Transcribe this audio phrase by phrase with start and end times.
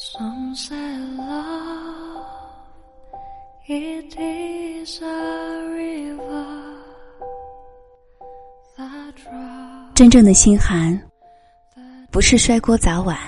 [0.00, 0.76] Some say
[1.16, 2.24] love,
[3.66, 6.46] it is a river
[8.76, 9.14] that
[9.96, 10.96] 真正的心寒，
[12.12, 13.18] 不是摔锅砸碗，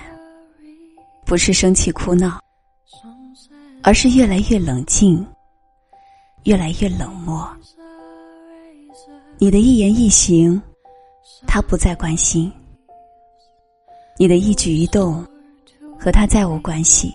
[1.27, 2.41] 不是生气哭闹，
[3.83, 5.27] 而是越来越冷静，
[6.45, 7.51] 越来越冷漠。
[9.39, 10.63] 你的一言一行，
[11.49, 12.49] 他不再关心；
[14.17, 15.27] 你的一举一动，
[16.01, 17.15] 和他再无关系。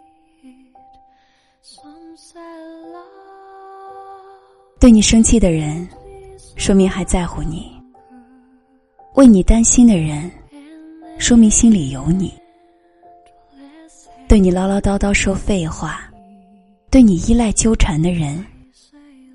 [4.80, 5.88] 对你生气的人，
[6.56, 7.64] 说明还在乎你；
[9.16, 10.30] 为你担心的人，
[11.18, 12.30] 说明心里有你；
[14.28, 16.08] 对你唠唠叨叨说废话，
[16.92, 18.46] 对你依赖纠缠的人，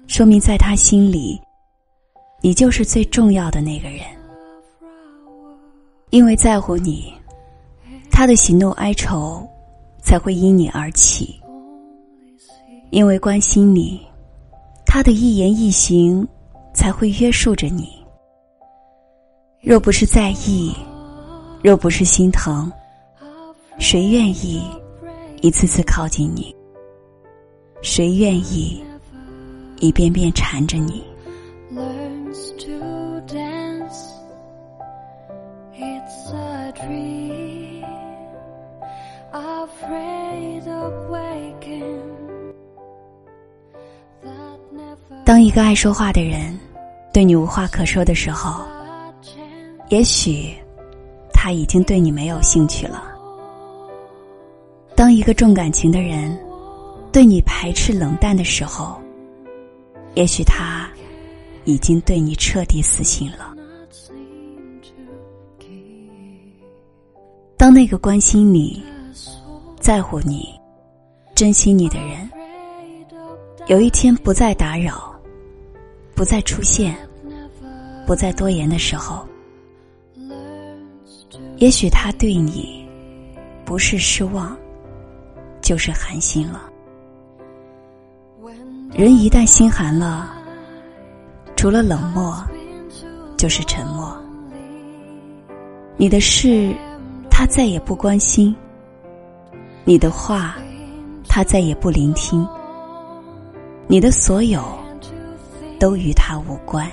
[0.07, 1.41] 说明在他心里，
[2.41, 4.03] 你就是最重要的那个人。
[6.11, 7.13] 因为在乎你，
[8.21, 9.49] 他的喜怒哀愁
[10.03, 11.41] 才会因你而起；
[12.91, 13.99] 因为关心你，
[14.85, 16.29] 他的一言一行
[16.75, 17.89] 才会约束着你。
[19.63, 20.77] 若不是在意，
[21.63, 22.71] 若不是心疼，
[23.79, 24.63] 谁愿意
[25.41, 26.55] 一次次靠近你？
[27.81, 28.85] 谁愿意
[29.79, 31.03] 一遍遍缠着你？
[45.25, 46.59] 当一个爱说话的人
[47.13, 48.65] 对你无话可说的时候，
[49.89, 50.53] 也许
[51.33, 53.05] 他已经对你没有兴趣了。
[54.97, 56.37] 当一个重感情的人
[57.13, 59.01] 对你排斥冷淡的时候，
[60.15, 60.91] 也许他
[61.65, 63.55] 已经对你彻底死心了。
[67.57, 68.83] 当那个关心你、
[69.91, 70.49] 在乎你、
[71.35, 72.31] 珍惜你的人，
[73.67, 75.13] 有一天不再打扰，
[76.15, 76.97] 不再出现，
[78.07, 79.27] 不再多言的时候，
[81.57, 82.89] 也许他对你
[83.65, 84.57] 不是失望，
[85.61, 86.71] 就是寒心了。
[88.93, 90.37] 人一旦心寒了，
[91.57, 92.41] 除了冷漠
[93.37, 94.17] 就是沉默。
[95.97, 96.73] 你的事，
[97.29, 98.55] 他再也不关心；
[99.85, 100.57] 你的话，
[101.29, 102.47] 他再也不聆听；
[103.87, 104.63] 你的所有，
[105.79, 106.89] 都与他无关，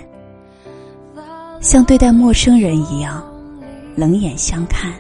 [1.62, 3.24] 像对待陌生人一样，
[3.96, 4.94] 冷眼相看。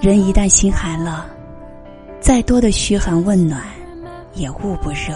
[0.00, 1.26] 人一旦心寒了，
[2.20, 3.62] 再多的嘘寒问暖
[4.34, 5.14] 也捂不热，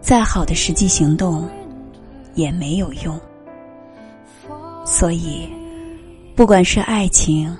[0.00, 1.46] 再好的实际行动
[2.34, 3.20] 也没有用。
[4.86, 5.52] 所以，
[6.36, 7.56] 不管是爱情、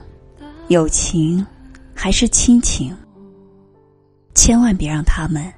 [0.68, 1.46] 友情，
[1.94, 2.94] 还是亲情，
[4.34, 5.52] 千万别让他们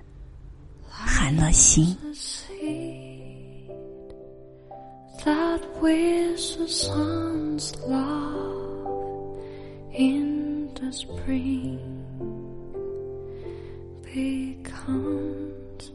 [0.87, 1.97] 寒了心。
[5.25, 9.41] That wears the sun's love
[9.93, 11.81] in the spring
[14.05, 15.91] becomes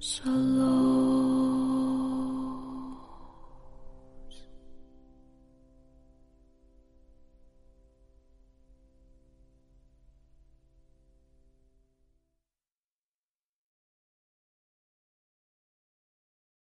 [0.00, 0.63] so low.